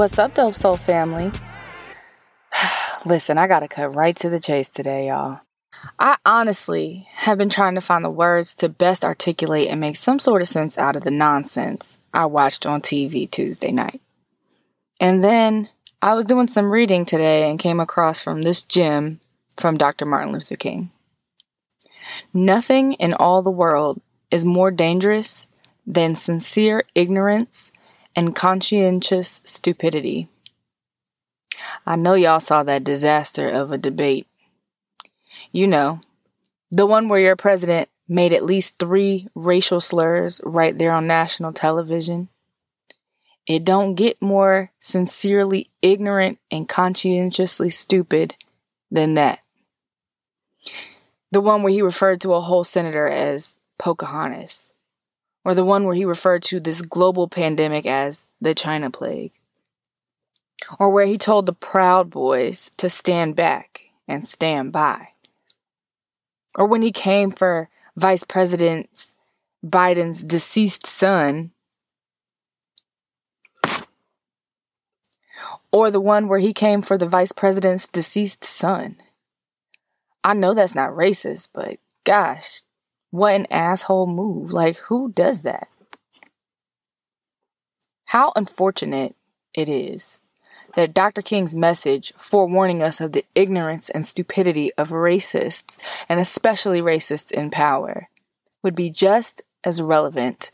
What's 0.00 0.18
up, 0.18 0.34
Dope 0.34 0.54
Soul 0.54 0.76
family? 0.78 1.30
Listen, 3.06 3.38
I 3.38 3.46
gotta 3.46 3.68
cut 3.68 3.94
right 3.94 4.14
to 4.16 4.28
the 4.28 4.40
chase 4.40 4.68
today, 4.68 5.08
y'all. 5.08 5.40
I 5.98 6.18
honestly 6.26 7.08
have 7.12 7.38
been 7.38 7.48
trying 7.48 7.74
to 7.76 7.80
find 7.80 8.04
the 8.04 8.10
words 8.10 8.54
to 8.56 8.68
best 8.68 9.04
articulate 9.04 9.68
and 9.68 9.80
make 9.80 9.96
some 9.96 10.18
sort 10.18 10.42
of 10.42 10.48
sense 10.48 10.76
out 10.76 10.96
of 10.96 11.04
the 11.04 11.10
nonsense 11.10 11.96
I 12.12 12.26
watched 12.26 12.66
on 12.66 12.82
TV 12.82 13.30
Tuesday 13.30 13.72
night. 13.72 14.02
And 15.00 15.24
then 15.24 15.70
I 16.02 16.12
was 16.12 16.26
doing 16.26 16.48
some 16.48 16.70
reading 16.70 17.06
today 17.06 17.48
and 17.48 17.58
came 17.58 17.80
across 17.80 18.20
from 18.20 18.42
this 18.42 18.62
gem 18.62 19.20
from 19.58 19.78
Dr. 19.78 20.04
Martin 20.04 20.32
Luther 20.32 20.56
King. 20.56 20.90
Nothing 22.34 22.92
in 22.94 23.14
all 23.14 23.40
the 23.40 23.50
world 23.50 24.00
is 24.30 24.44
more 24.44 24.70
dangerous 24.70 25.46
than 25.86 26.14
sincere 26.14 26.84
ignorance 26.94 27.72
and 28.14 28.36
conscientious 28.36 29.40
stupidity. 29.44 30.28
I 31.86 31.96
know 31.96 32.14
y'all 32.14 32.40
saw 32.40 32.62
that 32.62 32.84
disaster 32.84 33.48
of 33.48 33.72
a 33.72 33.78
debate. 33.78 34.26
You 35.52 35.66
know, 35.66 36.00
the 36.70 36.86
one 36.86 37.08
where 37.08 37.20
your 37.20 37.36
president 37.36 37.88
made 38.08 38.32
at 38.32 38.44
least 38.44 38.78
three 38.78 39.28
racial 39.34 39.80
slurs 39.80 40.40
right 40.44 40.76
there 40.76 40.92
on 40.92 41.06
national 41.06 41.52
television. 41.52 42.28
It 43.46 43.64
don't 43.64 43.94
get 43.94 44.20
more 44.20 44.70
sincerely 44.80 45.70
ignorant 45.82 46.38
and 46.50 46.68
conscientiously 46.68 47.70
stupid 47.70 48.34
than 48.90 49.14
that. 49.14 49.40
The 51.32 51.40
one 51.40 51.62
where 51.62 51.72
he 51.72 51.82
referred 51.82 52.20
to 52.22 52.34
a 52.34 52.40
whole 52.40 52.64
senator 52.64 53.08
as 53.08 53.56
Pocahontas 53.78 54.70
or 55.44 55.54
the 55.54 55.64
one 55.64 55.84
where 55.84 55.94
he 55.94 56.04
referred 56.04 56.42
to 56.44 56.60
this 56.60 56.82
global 56.82 57.28
pandemic 57.28 57.86
as 57.86 58.26
the 58.40 58.54
China 58.54 58.90
plague, 58.90 59.32
or 60.78 60.90
where 60.90 61.06
he 61.06 61.18
told 61.18 61.46
the 61.46 61.52
Proud 61.52 62.10
Boys 62.10 62.70
to 62.76 62.88
stand 62.90 63.36
back 63.36 63.80
and 64.06 64.28
stand 64.28 64.72
by, 64.72 65.08
or 66.56 66.66
when 66.66 66.82
he 66.82 66.92
came 66.92 67.30
for 67.30 67.68
Vice 67.96 68.24
President 68.24 69.12
Biden's 69.64 70.22
deceased 70.22 70.86
son, 70.86 71.50
or 75.72 75.90
the 75.90 76.00
one 76.00 76.28
where 76.28 76.38
he 76.38 76.52
came 76.52 76.82
for 76.82 76.98
the 76.98 77.08
Vice 77.08 77.32
President's 77.32 77.86
deceased 77.86 78.44
son. 78.44 78.96
I 80.22 80.34
know 80.34 80.54
that's 80.54 80.74
not 80.74 80.90
racist, 80.90 81.48
but 81.52 81.78
gosh, 82.04 82.62
what 83.10 83.34
an 83.34 83.46
asshole 83.50 84.06
move. 84.06 84.52
Like, 84.52 84.76
who 84.76 85.12
does 85.12 85.42
that? 85.42 85.68
How 88.04 88.32
unfortunate 88.34 89.14
it 89.54 89.68
is 89.68 90.18
that 90.76 90.94
Dr. 90.94 91.22
King's 91.22 91.54
message 91.54 92.12
forewarning 92.18 92.82
us 92.82 93.00
of 93.00 93.12
the 93.12 93.24
ignorance 93.34 93.88
and 93.88 94.06
stupidity 94.06 94.72
of 94.74 94.90
racists, 94.90 95.78
and 96.08 96.20
especially 96.20 96.80
racists 96.80 97.30
in 97.30 97.50
power, 97.50 98.08
would 98.62 98.74
be 98.74 98.90
just 98.90 99.42
as 99.64 99.82
relevant 99.82 100.50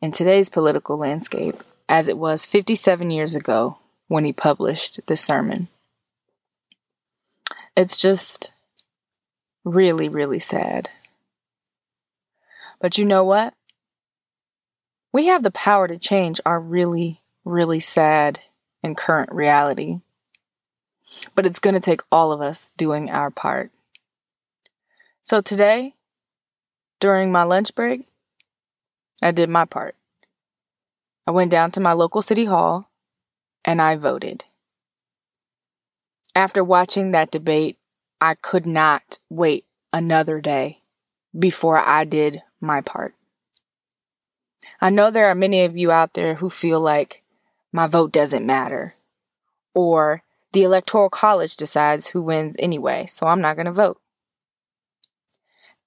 in 0.00 0.12
today's 0.12 0.48
political 0.48 0.96
landscape 0.96 1.62
as 1.88 2.08
it 2.08 2.18
was 2.18 2.46
57 2.46 3.10
years 3.10 3.34
ago 3.34 3.78
when 4.08 4.24
he 4.24 4.32
published 4.32 5.00
the 5.06 5.16
sermon. 5.16 5.68
It's 7.76 7.96
just 7.96 8.52
really, 9.64 10.08
really 10.08 10.38
sad. 10.38 10.90
But 12.80 12.98
you 12.98 13.04
know 13.04 13.24
what? 13.24 13.54
We 15.12 15.26
have 15.26 15.42
the 15.42 15.50
power 15.50 15.88
to 15.88 15.98
change 15.98 16.40
our 16.46 16.60
really, 16.60 17.20
really 17.44 17.80
sad 17.80 18.40
and 18.82 18.96
current 18.96 19.32
reality. 19.32 20.00
But 21.34 21.46
it's 21.46 21.58
going 21.58 21.74
to 21.74 21.80
take 21.80 22.02
all 22.10 22.32
of 22.32 22.40
us 22.40 22.70
doing 22.76 23.10
our 23.10 23.30
part. 23.30 23.70
So 25.22 25.40
today, 25.40 25.94
during 27.00 27.32
my 27.32 27.42
lunch 27.42 27.74
break, 27.74 28.06
I 29.22 29.32
did 29.32 29.50
my 29.50 29.64
part. 29.64 29.96
I 31.26 31.32
went 31.32 31.50
down 31.50 31.70
to 31.72 31.80
my 31.80 31.92
local 31.92 32.22
city 32.22 32.44
hall 32.44 32.90
and 33.64 33.80
I 33.80 33.96
voted. 33.96 34.44
After 36.34 36.62
watching 36.62 37.10
that 37.10 37.30
debate, 37.30 37.78
I 38.20 38.34
could 38.34 38.66
not 38.66 39.18
wait 39.28 39.64
another 39.92 40.40
day 40.40 40.80
before 41.36 41.78
I 41.78 42.04
did 42.04 42.42
my 42.60 42.80
part. 42.80 43.14
I 44.80 44.90
know 44.90 45.10
there 45.10 45.26
are 45.26 45.34
many 45.34 45.64
of 45.64 45.76
you 45.76 45.90
out 45.90 46.14
there 46.14 46.34
who 46.34 46.50
feel 46.50 46.80
like 46.80 47.22
my 47.72 47.86
vote 47.86 48.12
doesn't 48.12 48.44
matter, 48.44 48.94
or 49.74 50.22
the 50.52 50.64
Electoral 50.64 51.10
College 51.10 51.56
decides 51.56 52.08
who 52.08 52.22
wins 52.22 52.56
anyway, 52.58 53.06
so 53.06 53.26
I'm 53.26 53.40
not 53.40 53.54
going 53.56 53.66
to 53.66 53.72
vote. 53.72 54.00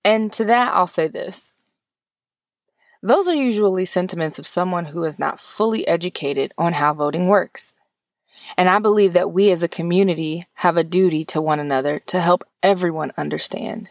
And 0.06 0.32
to 0.34 0.46
that, 0.46 0.74
I'll 0.74 0.88
say 0.88 1.08
this. 1.08 1.52
Those 3.02 3.28
are 3.28 3.36
usually 3.36 3.84
sentiments 3.84 4.40
of 4.40 4.48
someone 4.48 4.86
who 4.86 5.04
is 5.04 5.20
not 5.20 5.42
fully 5.42 5.86
educated 5.86 6.54
on 6.58 6.74
how 6.74 6.94
voting 6.94 7.28
works. 7.28 7.74
And 8.58 8.70
I 8.70 8.80
believe 8.80 9.14
that 9.14 9.32
we 9.32 9.52
as 9.52 9.64
a 9.64 9.68
community 9.68 10.48
have 10.56 10.78
a 10.78 10.84
duty 10.84 11.26
to 11.26 11.42
one 11.42 11.60
another 11.60 12.00
to 12.08 12.22
help 12.22 12.44
everyone 12.62 13.12
understand. 13.18 13.90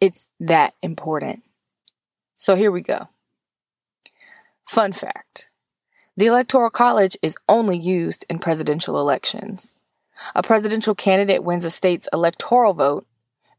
It's 0.00 0.26
that 0.40 0.74
important. 0.82 1.42
So 2.36 2.56
here 2.56 2.70
we 2.70 2.82
go. 2.82 3.08
Fun 4.68 4.92
fact 4.92 5.48
The 6.16 6.26
Electoral 6.26 6.70
College 6.70 7.16
is 7.22 7.38
only 7.48 7.78
used 7.78 8.26
in 8.28 8.38
presidential 8.38 9.00
elections. 9.00 9.72
A 10.34 10.42
presidential 10.42 10.94
candidate 10.94 11.42
wins 11.42 11.64
a 11.64 11.70
state's 11.70 12.08
electoral 12.12 12.74
vote 12.74 13.06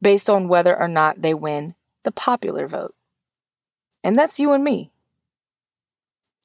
based 0.01 0.29
on 0.29 0.47
whether 0.47 0.79
or 0.79 0.87
not 0.87 1.21
they 1.21 1.33
win 1.33 1.73
the 2.03 2.11
popular 2.11 2.67
vote. 2.67 2.93
And 4.03 4.17
that's 4.17 4.39
you 4.39 4.51
and 4.51 4.63
me. 4.63 4.91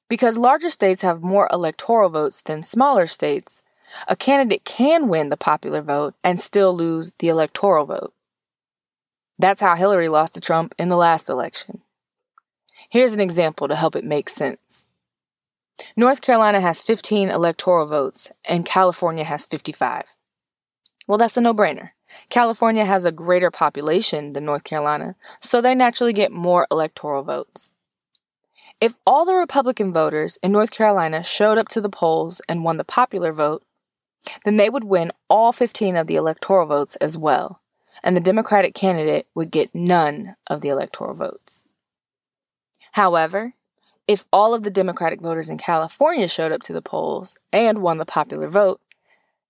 Because 0.08 0.38
larger 0.38 0.70
states 0.70 1.02
have 1.02 1.22
more 1.22 1.48
electoral 1.52 2.08
votes 2.08 2.40
than 2.40 2.62
smaller 2.62 3.06
states, 3.06 3.62
a 4.06 4.16
candidate 4.16 4.64
can 4.64 5.08
win 5.08 5.28
the 5.28 5.36
popular 5.36 5.82
vote 5.82 6.14
and 6.25 6.40
still 6.40 6.75
lose 6.75 7.12
the 7.19 7.28
electoral 7.28 7.84
vote. 7.84 8.14
That's 9.38 9.60
how 9.60 9.76
Hillary 9.76 10.08
lost 10.08 10.34
to 10.34 10.40
Trump 10.40 10.75
in 10.78 10.88
the 10.88 10.96
last 10.96 11.28
election. 11.28 11.82
Here's 12.88 13.12
an 13.12 13.20
example 13.20 13.69
to 13.69 13.76
help 13.76 13.94
it 13.94 14.04
make 14.04 14.30
sense. 14.30 14.84
North 15.97 16.21
Carolina 16.21 16.61
has 16.61 16.83
15 16.83 17.28
electoral 17.28 17.87
votes 17.87 18.28
and 18.44 18.66
California 18.66 19.25
has 19.25 19.47
55. 19.47 20.05
Well, 21.06 21.19
that's 21.19 21.37
a 21.37 21.41
no 21.41 21.55
brainer. 21.55 21.91
California 22.31 22.84
has 22.84 23.05
a 23.05 23.12
greater 23.12 23.50
population 23.50 24.33
than 24.33 24.44
North 24.44 24.65
Carolina, 24.65 25.15
so 25.41 25.61
they 25.61 25.75
naturally 25.75 26.12
get 26.12 26.33
more 26.33 26.67
electoral 26.71 27.22
votes. 27.22 27.71
If 28.81 28.94
all 29.06 29.25
the 29.25 29.34
Republican 29.34 29.93
voters 29.93 30.38
in 30.43 30.53
North 30.53 30.71
Carolina 30.71 31.22
showed 31.22 31.59
up 31.59 31.69
to 31.69 31.81
the 31.81 31.88
polls 31.88 32.41
and 32.49 32.65
won 32.65 32.77
the 32.77 32.84
popular 32.84 33.33
vote, 33.33 33.65
then 34.44 34.56
they 34.56 34.71
would 34.71 34.84
win 34.84 35.12
all 35.28 35.53
15 35.53 35.97
of 35.97 36.06
the 36.06 36.17
electoral 36.17 36.67
votes 36.67 36.97
as 36.97 37.19
well, 37.19 37.61
and 38.02 38.17
the 38.17 38.20
Democratic 38.20 38.75
candidate 38.75 39.26
would 39.35 39.50
get 39.50 39.75
none 39.75 40.37
of 40.47 40.61
the 40.61 40.69
electoral 40.69 41.14
votes. 41.14 41.62
However, 42.93 43.55
if 44.08 44.25
all 44.32 44.55
of 44.55 44.62
the 44.62 44.70
Democratic 44.70 45.20
voters 45.20 45.50
in 45.50 45.58
California 45.58 46.26
showed 46.26 46.50
up 46.50 46.62
to 46.62 46.72
the 46.72 46.82
polls 46.82 47.37
and 47.52 47.82
won 47.82 47.99
the 47.99 48.06
popular 48.06 48.49
vote, 48.49 48.81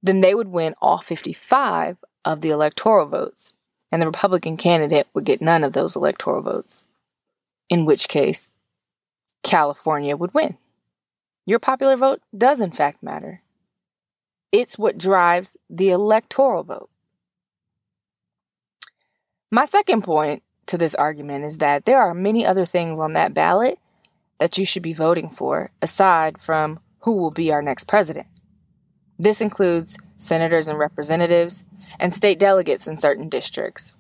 then 0.03 0.21
they 0.21 0.35
would 0.35 0.49
win 0.49 0.75
all 0.83 0.99
55 0.99 1.97
of 2.25 2.41
the 2.41 2.51
electoral 2.51 3.07
votes, 3.07 3.53
and 3.93 4.03
the 4.03 4.07
Republican 4.07 4.57
candidate 4.57 5.07
would 5.15 5.25
get 5.25 5.41
none 5.41 5.63
of 5.63 5.73
those 5.73 5.95
electoral 5.95 6.43
votes. 6.43 6.83
In 7.71 7.85
which 7.85 8.09
case, 8.09 8.51
California 9.45 10.17
would 10.17 10.35
win. 10.35 10.59
Your 11.47 11.61
popular 11.61 11.97
vote 11.97 12.21
does, 12.37 12.61
in 12.61 12.73
fact, 12.73 13.03
matter. 13.03 13.41
It's 14.51 14.77
what 14.77 14.99
drives 14.99 15.57
the 15.71 15.91
electoral 15.91 16.65
vote. 16.65 16.91
My 19.51 19.65
second 19.67 20.03
point 20.03 20.43
to 20.67 20.77
this 20.77 20.95
argument 20.97 21.45
is 21.45 21.59
that 21.59 21.85
there 21.85 22.01
are 22.01 22.13
many 22.13 22.45
other 22.45 22.67
things 22.67 22.99
on 22.99 23.13
that 23.13 23.35
ballot 23.35 23.79
that 24.39 24.59
you 24.59 24.65
should 24.65 24.83
be 24.83 24.93
voting 24.93 25.29
for, 25.29 25.71
aside 25.83 26.41
from 26.41 26.81
who 27.01 27.13
will 27.13 27.31
be 27.31 27.53
our 27.53 27.63
next 27.63 27.89
president. 27.89 28.27
This 29.19 29.41
includes 29.41 29.97
senators 30.17 30.69
and 30.69 30.79
representatives 30.79 31.65
and 31.99 32.15
state 32.15 32.39
delegates 32.39 32.87
in 32.87 32.99
certain 32.99 33.29
districts. 33.29 33.97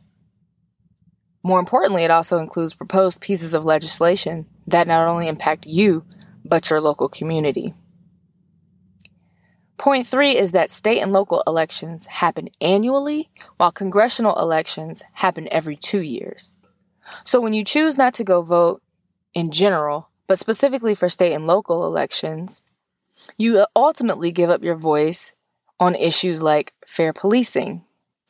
More 1.43 1.61
importantly, 1.61 2.05
it 2.05 2.11
also 2.11 2.39
includes 2.39 2.75
proposed 2.75 3.21
pieces 3.21 3.55
of 3.55 3.65
legislation 3.65 4.47
that 4.67 4.87
not 4.87 5.09
only 5.09 5.29
impact 5.29 5.67
you, 5.67 6.05
but 6.45 6.69
your 6.71 6.81
local 6.81 7.09
community. 7.09 7.75
Point 9.79 10.09
three 10.09 10.37
is 10.37 10.51
that 10.53 10.73
state 10.73 11.01
and 11.01 11.13
local 11.13 11.43
elections 11.47 12.07
happen 12.07 12.49
annually, 12.61 13.31
while 13.57 13.71
congressional 13.71 14.39
elections 14.41 15.03
happen 15.13 15.49
every 15.53 15.77
two 15.77 16.01
years. 16.01 16.57
So 17.25 17.41
when 17.41 17.53
you 17.53 17.65
choose 17.65 17.97
not 17.97 18.15
to 18.15 18.25
go 18.25 18.43
vote 18.43 18.83
in 19.35 19.53
general, 19.53 20.11
but 20.29 20.39
specifically 20.39 20.95
for 20.95 21.09
state 21.09 21.33
and 21.33 21.47
local 21.47 21.87
elections, 21.87 22.63
you 23.37 23.59
uh, 23.59 23.67
ultimately 23.75 24.31
give 24.31 24.51
up 24.51 24.63
your 24.63 24.77
voice 24.77 25.33
on 25.81 25.95
issues 25.95 26.43
like 26.43 26.73
fair 26.87 27.13
policing 27.13 27.83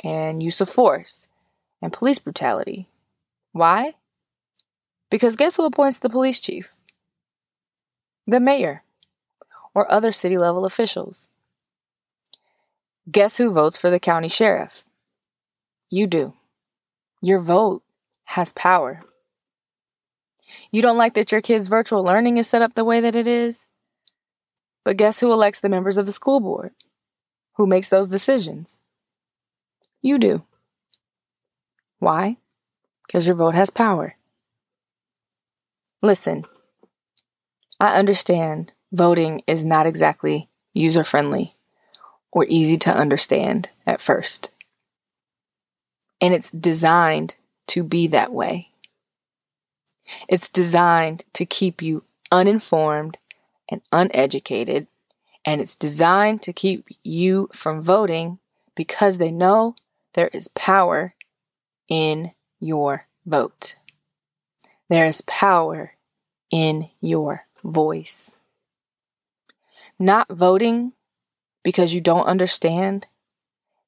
and 0.03 0.43
use 0.43 0.61
of 0.61 0.69
force 0.69 1.29
and 1.83 1.93
police 1.93 2.19
brutality. 2.19 2.89
Why? 3.53 3.95
Because 5.11 5.37
guess 5.37 5.57
who 5.57 5.65
appoints 5.65 5.99
the 5.99 6.09
police 6.09 6.39
chief? 6.39 6.71
The 8.27 8.41
mayor 8.41 8.83
or 9.75 9.91
other 9.91 10.13
city 10.13 10.39
level 10.39 10.65
officials. 10.65 11.29
Guess 13.11 13.37
who 13.37 13.53
votes 13.53 13.77
for 13.77 13.91
the 13.91 14.01
county 14.01 14.29
sheriff? 14.29 14.83
You 15.91 16.07
do. 16.07 16.35
Your 17.23 17.41
vote 17.41 17.83
has 18.25 18.53
power. 18.53 19.03
You 20.71 20.83
don't 20.83 20.99
like 20.99 21.15
that 21.15 21.33
your 21.33 21.41
kid's 21.41 21.69
virtual 21.69 22.03
learning 22.03 22.37
is 22.37 22.47
set 22.49 22.63
up 22.63 22.75
the 22.75 22.85
way 22.85 23.01
that 23.01 23.17
it 23.17 23.27
is? 23.27 23.61
But 24.85 24.97
guess 24.97 25.21
who 25.21 25.33
elects 25.33 25.61
the 25.61 25.69
members 25.69 25.99
of 25.99 26.07
the 26.07 26.13
school 26.13 26.41
board? 26.41 26.73
Who 27.55 27.67
makes 27.67 27.89
those 27.89 28.09
decisions? 28.09 28.79
You 30.01 30.19
do. 30.19 30.43
Why? 31.99 32.37
Because 33.07 33.27
your 33.27 33.37
vote 33.37 33.55
has 33.55 33.71
power. 33.71 34.17
Listen, 36.01 36.45
I 37.81 37.99
understand 37.99 38.73
voting 38.93 39.43
is 39.47 39.65
not 39.65 39.87
exactly 39.87 40.49
user 40.73 41.05
friendly 41.05 41.57
or 42.31 42.45
easy 42.49 42.79
to 42.79 42.91
understand 42.91 43.69
at 43.87 44.01
first. 44.01 44.51
And 46.21 46.35
it's 46.35 46.51
designed 46.51 47.35
to 47.69 47.83
be 47.83 48.07
that 48.09 48.33
way. 48.33 48.69
It's 50.29 50.49
designed 50.49 51.25
to 51.35 51.47
keep 51.47 51.83
you 51.83 52.05
uninformed 52.31 53.19
and 53.69 53.83
uneducated, 53.93 54.87
and 55.45 55.61
it's 55.61 55.75
designed 55.75 56.43
to 56.43 56.53
keep 56.53 56.89
you 57.03 57.49
from 57.55 57.83
voting 57.83 58.39
because 58.75 59.19
they 59.19 59.31
know 59.31 59.75
there 60.15 60.29
is 60.29 60.49
power 60.49 61.15
in 61.89 62.33
your 62.61 63.07
vote. 63.27 63.75
There 64.89 65.07
is 65.07 65.21
power 65.23 65.93
in 66.51 66.91
your 67.01 67.47
voice. 67.63 68.31
Not 69.99 70.29
voting 70.31 70.93
because 71.63 71.93
you 71.93 72.01
don't 72.01 72.25
understand 72.25 73.07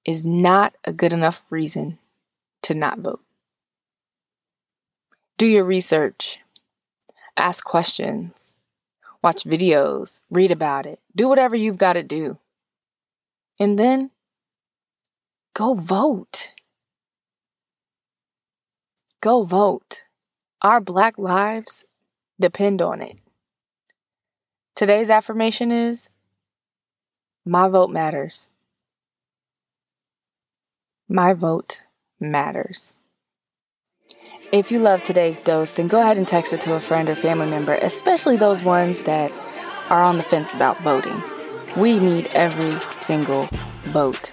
is 0.04 0.24
not 0.24 0.74
a 0.84 0.92
good 0.92 1.12
enough 1.12 1.42
reason 1.50 1.98
to 2.62 2.74
not 2.74 2.98
vote. 2.98 3.22
Do 5.40 5.46
your 5.46 5.64
research, 5.64 6.38
ask 7.34 7.64
questions, 7.64 8.52
watch 9.22 9.44
videos, 9.44 10.20
read 10.30 10.50
about 10.50 10.84
it, 10.84 11.00
do 11.16 11.30
whatever 11.30 11.56
you've 11.56 11.78
got 11.78 11.94
to 11.94 12.02
do. 12.02 12.36
And 13.58 13.78
then 13.78 14.10
go 15.54 15.72
vote. 15.72 16.50
Go 19.22 19.44
vote. 19.44 20.04
Our 20.60 20.78
black 20.78 21.16
lives 21.16 21.86
depend 22.38 22.82
on 22.82 23.00
it. 23.00 23.18
Today's 24.74 25.08
affirmation 25.08 25.72
is 25.72 26.10
My 27.46 27.66
vote 27.70 27.88
matters. 27.88 28.50
My 31.08 31.32
vote 31.32 31.84
matters. 32.20 32.92
If 34.52 34.72
you 34.72 34.80
love 34.80 35.04
today's 35.04 35.38
dose, 35.38 35.70
then 35.70 35.86
go 35.86 36.00
ahead 36.00 36.18
and 36.18 36.26
text 36.26 36.52
it 36.52 36.60
to 36.62 36.74
a 36.74 36.80
friend 36.80 37.08
or 37.08 37.14
family 37.14 37.46
member, 37.46 37.74
especially 37.74 38.36
those 38.36 38.64
ones 38.64 39.02
that 39.02 39.30
are 39.90 40.02
on 40.02 40.16
the 40.16 40.24
fence 40.24 40.52
about 40.52 40.76
voting. 40.78 41.22
We 41.76 42.00
need 42.00 42.26
every 42.34 42.80
single 43.04 43.48
vote. 43.84 44.32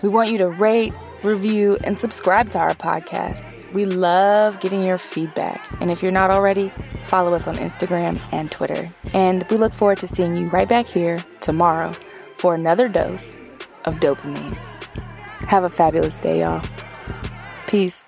We 0.00 0.10
want 0.10 0.30
you 0.30 0.38
to 0.38 0.48
rate, 0.48 0.92
review, 1.24 1.76
and 1.82 1.98
subscribe 1.98 2.50
to 2.50 2.60
our 2.60 2.74
podcast. 2.74 3.72
We 3.72 3.84
love 3.84 4.60
getting 4.60 4.80
your 4.80 4.98
feedback. 4.98 5.76
And 5.80 5.90
if 5.90 6.04
you're 6.04 6.12
not 6.12 6.30
already, 6.30 6.72
follow 7.06 7.34
us 7.34 7.48
on 7.48 7.56
Instagram 7.56 8.20
and 8.30 8.48
Twitter. 8.48 8.88
And 9.12 9.44
we 9.50 9.56
look 9.56 9.72
forward 9.72 9.98
to 9.98 10.06
seeing 10.06 10.36
you 10.36 10.48
right 10.50 10.68
back 10.68 10.88
here 10.88 11.18
tomorrow 11.40 11.92
for 12.36 12.54
another 12.54 12.86
dose 12.86 13.34
of 13.86 13.94
dopamine. 13.94 14.54
Have 15.48 15.64
a 15.64 15.70
fabulous 15.70 16.14
day, 16.20 16.42
y'all. 16.42 16.62
Peace. 17.66 18.01